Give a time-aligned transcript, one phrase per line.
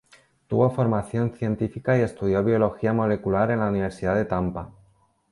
[0.47, 4.71] Tuvo formación científica y estudió biología molecular en la Universidad de Tampa.